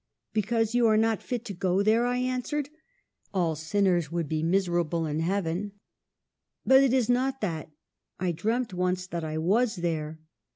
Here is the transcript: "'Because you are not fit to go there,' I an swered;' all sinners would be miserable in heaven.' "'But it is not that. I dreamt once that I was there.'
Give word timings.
"'Because 0.33 0.73
you 0.73 0.87
are 0.87 0.97
not 0.97 1.21
fit 1.21 1.45
to 1.45 1.53
go 1.53 1.83
there,' 1.83 2.07
I 2.07 2.17
an 2.17 2.41
swered;' 2.41 2.69
all 3.35 3.55
sinners 3.55 4.11
would 4.11 4.27
be 4.27 4.41
miserable 4.41 5.05
in 5.05 5.19
heaven.' 5.19 5.73
"'But 6.65 6.81
it 6.81 6.91
is 6.91 7.07
not 7.07 7.39
that. 7.41 7.69
I 8.19 8.31
dreamt 8.31 8.73
once 8.73 9.05
that 9.05 9.23
I 9.23 9.37
was 9.37 9.75
there.' 9.75 10.19